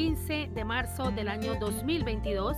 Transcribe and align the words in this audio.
13 0.00 0.50
de 0.54 0.64
marzo 0.64 1.10
del 1.10 1.28
año 1.28 1.56
2022 1.60 2.56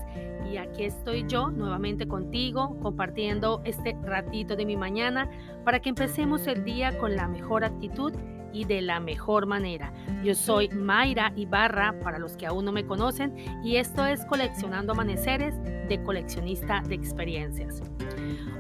y 0.49 0.59
aquí 0.59 0.85
estoy 0.85 1.25
yo 1.27 1.51
nuevamente 1.51 2.07
contigo 2.07 2.79
compartiendo 2.81 3.61
este 3.65 3.97
ratito 4.05 4.55
de 4.55 4.65
mi 4.65 4.77
mañana 4.77 5.29
para 5.65 5.81
que 5.81 5.89
empecemos 5.89 6.47
el 6.47 6.65
día 6.65 6.97
con 6.99 7.17
la 7.17 7.27
mejor 7.27 7.65
actitud 7.65 8.13
y 8.53 8.65
de 8.65 8.81
la 8.81 9.01
mejor 9.01 9.47
manera. 9.47 9.93
Yo 10.23 10.37
soy 10.37 10.69
Mayra 10.69 11.33
Ibarra 11.35 11.99
para 12.05 12.21
los 12.21 12.37
que 12.37 12.47
aún 12.47 12.65
no 12.65 12.71
me 12.71 12.87
conocen 12.87 13.35
y 13.65 13.75
esto 13.75 14.07
es 14.07 14.25
Coleccionando 14.27 14.93
Amaneceres 14.93 15.61
de 15.89 16.01
coleccionista 16.05 16.81
de 16.87 16.95
experiencias. 16.95 17.83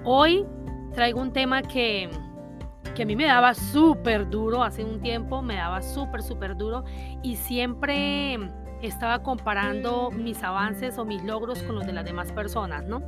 Hoy 0.02 0.44
traigo 0.92 1.20
un 1.20 1.32
tema 1.32 1.62
que 1.62 2.10
que 2.96 3.04
a 3.04 3.06
mí 3.06 3.16
me 3.16 3.24
daba 3.24 3.54
súper 3.54 4.28
duro 4.28 4.62
hace 4.62 4.84
un 4.84 5.00
tiempo, 5.00 5.40
me 5.40 5.54
daba 5.54 5.80
súper, 5.80 6.22
súper 6.22 6.56
duro 6.56 6.84
y 7.22 7.36
siempre 7.36 8.38
estaba 8.82 9.22
comparando 9.22 10.10
mis 10.10 10.42
avances 10.42 10.98
o 10.98 11.04
mis 11.04 11.22
logros 11.22 11.62
con 11.62 11.76
los 11.76 11.86
de 11.86 11.92
las 11.92 12.04
demás 12.04 12.32
personas, 12.32 12.84
¿no? 12.84 13.02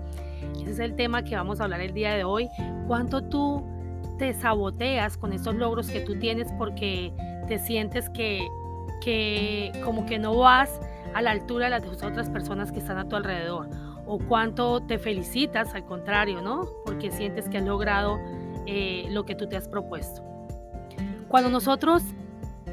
Ese 0.61 0.71
es 0.71 0.79
el 0.79 0.95
tema 0.95 1.25
que 1.25 1.37
vamos 1.37 1.61
a 1.61 1.65
hablar 1.65 1.81
el 1.81 1.93
día 1.93 2.15
de 2.15 2.25
hoy. 2.25 2.49
¿Cuánto 2.87 3.23
tú 3.23 3.65
te 4.19 4.33
saboteas 4.33 5.17
con 5.17 5.33
esos 5.33 5.55
logros 5.55 5.89
que 5.89 6.01
tú 6.01 6.19
tienes 6.19 6.53
porque 6.59 7.13
te 7.49 7.59
sientes 7.59 8.09
que, 8.11 8.47
que 9.03 9.73
como 9.85 10.07
que 10.07 10.19
no 10.19 10.37
vas 10.37 10.81
a 11.15 11.23
la 11.23 11.33
altura 11.33 11.67
de 11.67 11.71
las 11.71 12.03
otras 12.03 12.31
personas 12.31 12.73
que 12.73 12.79
están 12.79 12.99
a 12.99 13.09
tu 13.09 13.17
alrededor? 13.17 13.69
¿O 14.07 14.19
cuánto 14.19 14.81
te 14.83 14.99
felicitas 14.99 15.75
al 15.75 15.85
contrario, 15.85 16.43
¿no? 16.43 16.69
Porque 16.85 17.11
sientes 17.11 17.49
que 17.49 17.59
has 17.59 17.65
logrado 17.65 18.19
eh, 18.67 19.07
lo 19.11 19.25
que 19.25 19.35
tú 19.35 19.49
te 19.49 19.57
has 19.57 19.69
propuesto. 19.69 20.23
Cuando 21.29 21.51
nosotros 21.51 22.03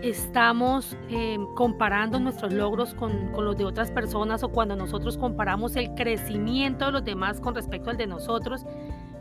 estamos 0.02 0.98
eh, 1.10 1.38
comparando 1.56 2.20
nuestros 2.20 2.54
logros 2.54 2.94
con, 2.94 3.32
con, 3.32 3.46
los 3.46 3.58
de 3.58 3.66
otras 3.66 3.92
personas 3.92 4.44
o 4.44 4.50
cuando 4.50 4.76
nosotros 4.76 5.18
comparamos 5.18 5.76
el 5.76 5.94
crecimiento 5.94 6.86
de 6.86 6.92
los 6.92 7.04
demás 7.04 7.40
con 7.40 7.56
respecto 7.56 7.90
al 7.90 7.98
de 7.98 8.08
nosotros, 8.08 8.66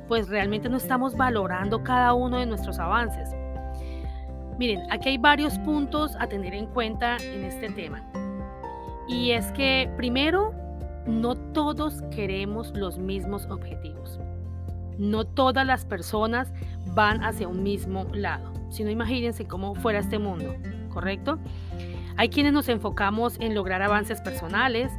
pues 0.09 0.29
realmente 0.29 0.69
no 0.69 0.77
estamos 0.77 1.17
valorando 1.17 1.83
cada 1.85 2.15
uno 2.15 2.39
de 2.39 2.47
nuestros 2.47 2.79
avances. 2.79 3.31
Miren, 4.59 4.83
aquí 4.91 5.11
hay 5.11 5.19
varios 5.19 5.59
puntos 5.61 6.17
a 6.19 6.27
tener 6.27 6.53
en 6.53 6.67
cuenta 6.67 7.17
en 7.17 7.45
este 7.45 7.71
tema. 7.71 8.03
Y 9.09 9.31
es 9.31 9.51
que 9.53 9.91
primero, 9.97 10.53
no 11.07 11.35
todos 11.35 12.03
queremos 12.11 12.71
los 12.77 12.99
mismos 12.99 13.47
objetivos. 13.47 14.21
No 14.99 15.25
todas 15.25 15.67
las 15.67 15.85
personas 15.85 16.53
van 16.95 17.25
hacia 17.25 17.49
un 17.49 17.63
mismo 17.63 18.07
lado. 18.13 18.60
Si 18.71 18.85
no, 18.85 18.91
imagínense 18.91 19.47
cómo 19.47 19.75
fuera 19.75 19.99
este 19.99 20.19
mundo, 20.19 20.55
¿correcto? 20.89 21.39
Hay 22.17 22.29
quienes 22.29 22.53
nos 22.53 22.69
enfocamos 22.69 23.37
en 23.41 23.55
lograr 23.55 23.83
avances 23.83 24.21
personales, 24.21 24.93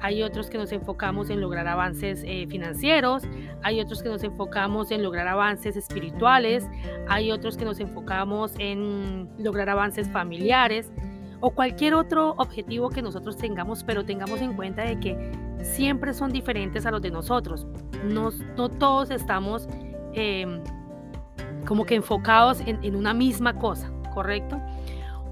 hay 0.00 0.22
otros 0.24 0.50
que 0.50 0.58
nos 0.58 0.72
enfocamos 0.72 1.30
en 1.30 1.40
lograr 1.40 1.68
avances 1.68 2.24
eh, 2.26 2.46
financieros, 2.48 3.22
hay 3.62 3.80
otros 3.80 4.02
que 4.02 4.08
nos 4.08 4.24
enfocamos 4.24 4.90
en 4.90 5.02
lograr 5.02 5.28
avances 5.28 5.76
espirituales, 5.76 6.68
hay 7.08 7.30
otros 7.30 7.56
que 7.56 7.64
nos 7.64 7.78
enfocamos 7.78 8.52
en 8.58 9.28
lograr 9.38 9.70
avances 9.70 10.08
familiares 10.08 10.90
o 11.40 11.50
cualquier 11.50 11.94
otro 11.94 12.34
objetivo 12.38 12.88
que 12.88 13.00
nosotros 13.00 13.36
tengamos, 13.36 13.84
pero 13.84 14.04
tengamos 14.04 14.40
en 14.40 14.54
cuenta 14.54 14.82
de 14.82 14.98
que 14.98 15.32
siempre 15.62 16.14
son 16.14 16.32
diferentes 16.32 16.84
a 16.84 16.90
los 16.90 17.02
de 17.02 17.10
nosotros. 17.10 17.66
No, 18.04 18.30
no 18.56 18.68
todos 18.68 19.10
estamos 19.10 19.68
em, 20.14 20.62
como 21.72 21.86
que 21.86 21.94
enfocados 21.94 22.60
en, 22.66 22.94
una 22.94 23.14
misma 23.14 23.54
cosa, 23.54 23.90
¿correcto? 24.12 24.60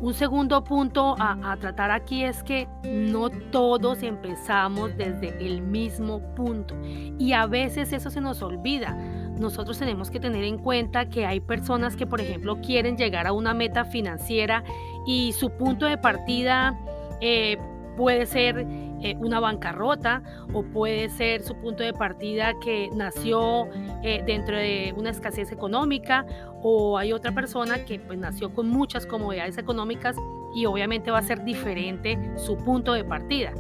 Un 0.01 0.15
segundo 0.15 0.65
punto 0.65 1.15
a, 1.19 1.55
tratar 1.61 1.91
aquí 1.91 2.25
es 2.25 2.43
que 2.43 2.67
no 2.83 3.29
todos 3.29 4.03
empezamos 4.03 4.97
desde 4.97 5.37
el 5.47 5.61
mismo 5.61 6.35
punto 6.35 6.75
y 6.83 7.35
a 7.35 7.45
veces 7.45 7.93
eso 7.93 8.09
se 8.09 8.23
nos 8.23 8.41
olvida 8.41 8.97
nosotros 9.39 9.79
tenemos 9.79 10.11
que 10.11 10.19
tener 10.19 10.45
en 10.45 10.57
cuenta 10.57 11.11
que 11.11 11.27
hay 11.27 11.41
personas 11.41 11.95
que, 11.95 12.07
por 12.07 12.23
ejemplo, 12.23 12.59
quieren 12.63 12.97
llegar 12.97 13.27
a 13.27 13.35
una 13.35 13.53
meta 13.53 13.85
financiera 13.85 14.65
y 15.07 15.35
su 15.35 15.51
punto 15.51 15.85
de 15.85 15.99
partida 15.99 16.75
eh, 17.21 17.59
puede 17.99 18.25
ser 18.25 18.67
eh, 19.03 19.17
una 19.19 19.41
bancarrota 19.41 20.23
o 20.53 20.63
puede 20.63 21.09
ser 21.09 21.43
su 21.43 21.55
punto 21.57 21.83
de 21.83 21.93
partida 21.93 22.53
que 22.61 22.91
nació 22.95 23.69
eh, 24.03 24.23
dentro 24.27 24.57
de 24.57 24.95
una 24.97 25.11
escasez 25.11 25.53
económica 25.53 26.27
o 26.63 26.99
hay 26.99 27.13
otra 27.13 27.33
persona 27.33 27.85
que 27.85 27.99
pues 27.99 28.19
nació 28.19 28.53
con 28.53 28.69
muchas 28.69 29.07
comodidades 29.07 29.57
económicas 29.59 30.17
y 30.55 30.67
obviamente 30.67 31.11
va 31.11 31.19
a 31.19 31.23
ser 31.23 31.45
diferente 31.45 32.19
su 32.37 32.57
punto 32.59 32.93
de 32.93 33.05
partida. 33.05 33.53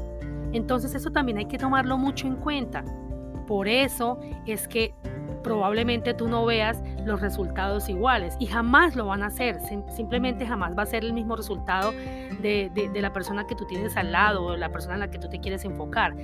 Entonces 0.52 0.94
eso 0.94 1.10
también 1.10 1.38
hay 1.38 1.46
que 1.46 1.58
tomarlo 1.58 1.96
mucho 1.96 2.26
en 2.26 2.36
cuenta. 2.36 2.84
Por 3.46 3.68
eso 3.68 4.20
es 4.46 4.68
que 4.68 4.94
probablemente 5.42 6.14
tú 6.14 6.28
no 6.28 6.44
veas 6.44 6.82
los 7.10 7.20
resultados 7.20 7.88
iguales 7.88 8.36
y 8.38 8.46
jamás 8.46 8.96
lo 8.96 9.06
van 9.06 9.22
a 9.22 9.26
hacer, 9.26 9.58
simplemente 9.94 10.46
jamás 10.46 10.76
va 10.76 10.84
a 10.84 10.86
ser 10.86 11.04
el 11.04 11.12
mismo 11.12 11.36
resultado 11.36 11.92
de, 11.92 12.90
la 12.94 13.12
persona 13.12 13.46
que 13.46 13.54
tú 13.54 13.66
tienes 13.66 13.96
al 13.96 14.12
lado 14.12 14.44
o 14.44 14.56
la 14.56 14.70
persona 14.70 14.94
en 14.94 15.00
la 15.00 15.10
que 15.10 15.18
tú 15.18 15.28
te 15.28 15.40
quieres 15.40 15.64
enfocar. 15.64 16.14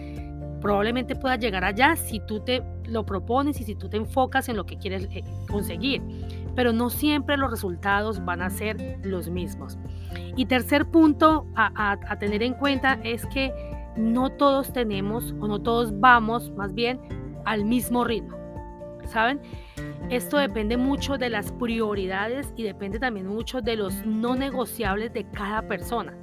Probablemente 0.61 1.15
puedas 1.15 1.39
llegar 1.39 1.65
allá 1.65 1.97
si 1.97 2.21
tú 2.21 2.41
te 2.41 2.63
lo 2.85 3.05
propones 3.05 3.61
y 3.61 3.65
si 3.65 3.75
tú 3.75 3.89
te 3.89 3.99
enfocas 3.99 4.49
en 4.49 4.57
lo 4.57 4.65
que 4.65 4.79
quieres 4.79 5.07
eh, 5.13 5.23
conseguir, 5.49 6.03
pero 6.55 6.73
no 6.73 6.89
siempre 6.89 7.37
los 7.37 7.51
resultados 7.51 8.25
van 8.25 8.41
a 8.41 8.49
ser 8.49 8.99
los 9.03 9.29
mismos. 9.29 9.79
Y 10.37 10.47
tercer 10.47 10.87
punto 10.87 11.47
a 11.55 12.17
tener 12.19 12.43
en 12.43 12.55
cuenta 12.55 12.99
es 13.03 13.27
que 13.27 13.53
no 13.97 14.31
todos 14.31 14.73
tenemos 14.73 15.35
o 15.41 15.49
no 15.49 15.61
todos 15.61 15.99
vamos 16.01 16.51
más 16.53 16.75
bien 16.75 17.01
al 17.45 17.65
mismo 17.65 18.05
ritmo. 18.05 18.46
¿Saben? 19.07 19.41
Esto 20.11 20.39
depende 20.39 20.77
mucho 20.77 21.19
de 21.19 21.31
las 21.31 21.53
prioridades 21.53 22.53
y 22.57 22.63
depende 22.63 22.99
también 22.99 23.27
mucho 23.27 23.61
de 23.61 23.77
los 23.77 24.07
no 24.07 24.35
negociables 24.37 25.13
de 25.13 25.25
cada 25.31 25.63
persona. 25.63 26.15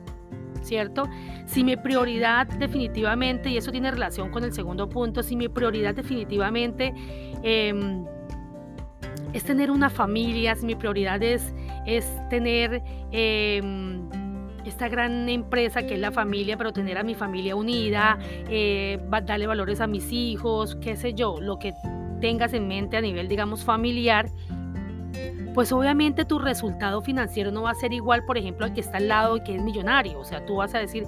¿Cierto? 0.61 1.03
Si 1.45 1.63
mi 1.63 1.75
prioridad 1.75 2.47
definitivamente, 2.47 3.49
y 3.49 3.57
eso 3.57 3.69
tiene 3.72 3.91
relación 3.91 4.31
con 4.31 4.45
el 4.45 4.53
segundo 4.53 4.88
punto, 4.88 5.22
si 5.22 5.35
mi 5.35 5.49
prioridad 5.49 5.93
definitivamente 5.93 6.93
em, 7.43 8.05
es 9.33 9.43
tener 9.43 9.69
una 9.69 9.89
familia, 9.89 10.55
si 10.55 10.66
mi 10.66 10.75
prioridad 10.75 11.22
es, 11.22 11.53
tener 12.29 12.81
em, 13.11 14.07
esta 14.66 14.88
gran 14.88 15.29
empresa 15.29 15.84
que 15.84 15.96
es 15.96 16.00
la 16.00 16.12
familia, 16.12 16.57
pero 16.57 16.74
tener 16.74 16.97
a 16.97 17.03
mi 17.03 17.16
familia 17.16 17.56
unida, 17.56 18.18
eh, 18.50 19.00
darle 19.25 19.47
valores 19.47 19.81
a 19.81 19.88
mis 19.88 20.12
hijos, 20.12 20.75
qué 20.81 20.96
sé 20.96 21.13
yo, 21.13 21.40
lo 21.41 21.59
que 21.59 21.74
tengas 22.22 22.53
en 22.53 22.68
mente 22.68 22.97
a 22.97 23.02
nivel, 23.02 23.28
digamos, 23.28 23.63
familiar, 23.63 24.29
pues 25.53 25.72
obviamente 25.72 26.25
tu 26.25 26.40
resultado 26.40 27.02
financiero 27.02 27.52
no 27.52 27.63
va 27.63 27.72
a 27.72 27.75
ser 27.75 27.94
igual, 27.94 28.25
por 28.25 28.38
ejemplo, 28.38 28.66
al 28.66 28.73
que 28.73 28.81
está 28.81 28.97
al 28.97 29.07
lado 29.07 29.38
y 29.38 29.44
que 29.44 29.56
es 29.56 29.62
millonario. 29.62 30.19
O 30.19 30.23
sea, 30.23 30.46
tú 30.46 30.56
vas 30.56 30.73
a 30.73 30.79
decir, 30.79 31.06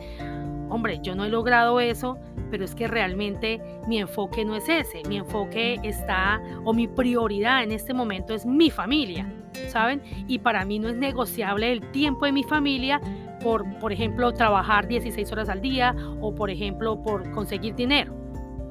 hombre, 0.70 1.00
yo 1.02 1.16
no 1.16 1.26
he 1.26 1.30
logrado 1.30 1.80
eso, 1.80 2.18
pero 2.52 2.64
es 2.64 2.76
que 2.76 2.88
realmente 2.88 3.62
mi 3.88 4.00
enfoque 4.00 4.46
no 4.46 4.56
es 4.56 4.70
ese. 4.70 5.02
Mi 5.08 5.18
enfoque 5.18 5.80
está, 5.84 6.42
o 6.64 6.74
mi 6.74 6.88
prioridad 6.88 7.64
en 7.64 7.72
este 7.72 7.94
momento 7.94 8.34
es 8.34 8.46
mi 8.46 8.70
familia, 8.70 9.32
¿saben? 9.70 10.02
Y 10.28 10.40
para 10.40 10.64
mí 10.66 10.80
no 10.80 10.90
es 10.90 10.96
negociable 10.96 11.72
el 11.72 11.82
tiempo 11.92 12.26
de 12.26 12.32
mi 12.32 12.44
familia 12.44 13.02
por, 13.46 13.64
por 13.78 13.94
ejemplo, 13.94 14.34
trabajar 14.34 14.88
16 14.88 15.32
horas 15.32 15.50
al 15.50 15.62
día 15.62 15.96
o, 16.20 16.34
por 16.34 16.50
ejemplo, 16.50 17.04
por 17.04 17.30
conseguir 17.32 17.76
dinero. 17.76 18.12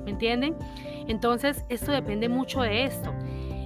¿Me 0.05 0.11
entienden? 0.11 0.57
Entonces, 1.07 1.65
esto 1.69 1.93
depende 1.93 2.29
mucho 2.29 2.63
de 2.63 2.83
esto. 2.83 3.15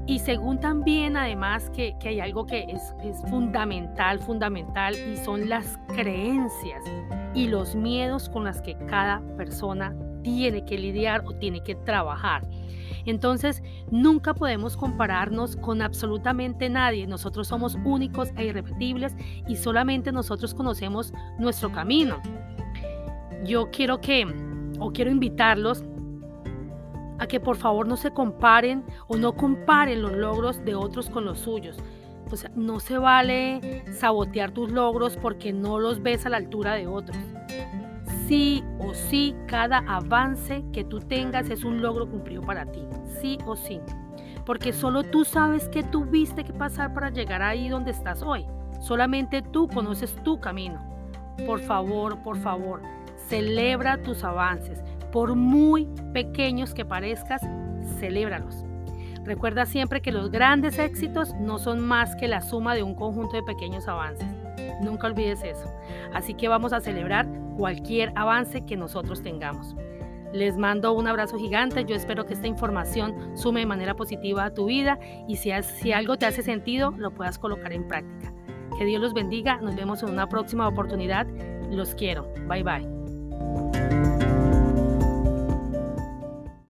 Y 0.06 0.18
según 0.18 0.60
también, 0.60 1.16
además, 1.16 1.70
que, 1.70 1.96
hay 2.04 2.20
algo 2.20 2.44
que 2.44 2.66
es, 2.68 2.94
es, 3.02 3.22
fundamental, 3.30 4.18
fundamental, 4.18 4.94
y 4.94 5.16
son 5.16 5.48
las 5.48 5.78
creencias 5.88 6.84
y 7.32 7.48
los 7.48 7.74
miedos 7.74 8.28
con 8.28 8.44
las 8.44 8.60
que 8.60 8.76
cada 8.86 9.22
persona 9.38 9.96
tiene 10.28 10.64
que 10.64 10.76
lidiar 10.76 11.24
o 11.26 11.32
tiene 11.34 11.62
que 11.62 11.74
trabajar. 11.74 12.46
Entonces, 13.06 13.62
nunca 13.90 14.34
podemos 14.34 14.76
compararnos 14.76 15.56
con 15.56 15.80
absolutamente 15.80 16.68
nadie. 16.68 17.06
Nosotros 17.06 17.48
somos 17.48 17.78
únicos 17.84 18.30
e 18.36 18.44
irrepetibles 18.44 19.16
y 19.46 19.56
solamente 19.56 20.12
nosotros 20.12 20.54
conocemos 20.54 21.14
nuestro 21.38 21.72
camino. 21.72 22.20
Yo 23.44 23.70
quiero 23.70 24.00
que, 24.02 24.26
o 24.78 24.92
quiero 24.92 25.10
invitarlos 25.10 25.84
a 27.18 27.26
que 27.26 27.40
por 27.40 27.56
favor 27.56 27.88
no 27.88 27.96
se 27.96 28.10
comparen 28.10 28.84
o 29.06 29.16
no 29.16 29.34
comparen 29.34 30.02
los 30.02 30.12
logros 30.12 30.62
de 30.64 30.74
otros 30.74 31.08
con 31.08 31.24
los 31.24 31.38
suyos. 31.38 31.78
Pues 32.28 32.46
no 32.54 32.78
se 32.78 32.98
vale 32.98 33.82
sabotear 33.92 34.50
tus 34.50 34.70
logros 34.70 35.16
porque 35.16 35.54
no 35.54 35.78
los 35.78 36.02
ves 36.02 36.26
a 36.26 36.28
la 36.28 36.36
altura 36.36 36.74
de 36.74 36.86
otros. 36.86 37.16
Sí 38.28 38.62
o 38.78 38.92
sí, 38.92 39.34
cada 39.46 39.78
avance 39.78 40.62
que 40.70 40.84
tú 40.84 41.00
tengas 41.00 41.48
es 41.48 41.64
un 41.64 41.80
logro 41.80 42.06
cumplido 42.06 42.42
para 42.42 42.66
ti. 42.66 42.86
Sí 43.22 43.38
o 43.46 43.56
sí. 43.56 43.80
Porque 44.44 44.74
solo 44.74 45.02
tú 45.02 45.24
sabes 45.24 45.70
qué 45.70 45.82
tuviste 45.82 46.44
que 46.44 46.52
pasar 46.52 46.92
para 46.92 47.08
llegar 47.08 47.40
ahí 47.40 47.70
donde 47.70 47.90
estás 47.90 48.22
hoy. 48.22 48.44
Solamente 48.80 49.40
tú 49.40 49.66
conoces 49.66 50.14
tu 50.24 50.38
camino. 50.40 50.78
Por 51.46 51.60
favor, 51.60 52.22
por 52.22 52.36
favor, 52.36 52.82
celebra 53.28 54.02
tus 54.02 54.22
avances. 54.22 54.78
Por 55.10 55.34
muy 55.34 55.88
pequeños 56.12 56.74
que 56.74 56.84
parezcas, 56.84 57.40
celébralos. 57.98 58.62
Recuerda 59.24 59.64
siempre 59.64 60.02
que 60.02 60.12
los 60.12 60.30
grandes 60.30 60.78
éxitos 60.78 61.34
no 61.40 61.58
son 61.58 61.80
más 61.80 62.14
que 62.16 62.28
la 62.28 62.42
suma 62.42 62.74
de 62.74 62.82
un 62.82 62.94
conjunto 62.94 63.36
de 63.36 63.42
pequeños 63.42 63.88
avances. 63.88 64.28
Nunca 64.80 65.06
olvides 65.06 65.42
eso. 65.42 65.72
Así 66.12 66.34
que 66.34 66.48
vamos 66.48 66.72
a 66.72 66.80
celebrar 66.80 67.26
cualquier 67.56 68.12
avance 68.14 68.64
que 68.64 68.76
nosotros 68.76 69.22
tengamos. 69.22 69.74
Les 70.32 70.56
mando 70.56 70.92
un 70.92 71.08
abrazo 71.08 71.38
gigante. 71.38 71.84
Yo 71.84 71.96
espero 71.96 72.26
que 72.26 72.34
esta 72.34 72.46
información 72.46 73.36
sume 73.36 73.60
de 73.60 73.66
manera 73.66 73.94
positiva 73.94 74.44
a 74.44 74.54
tu 74.54 74.66
vida 74.66 74.98
y 75.26 75.36
si, 75.36 75.50
algo 75.92 76.16
te 76.16 76.26
hace 76.26 76.42
sentido, 76.42 76.92
lo 76.96 77.10
puedas 77.10 77.38
colocar 77.38 77.72
en 77.72 77.88
práctica. 77.88 78.32
Que 78.78 78.84
Dios 78.84 79.00
los 79.00 79.14
bendiga. 79.14 79.58
Nos 79.60 79.74
vemos 79.74 80.02
en 80.02 80.10
una 80.10 80.28
próxima 80.28 80.68
oportunidad. 80.68 81.26
Los 81.70 81.94
quiero. 81.94 82.32
Bye 82.46 82.62
bye. 82.62 82.97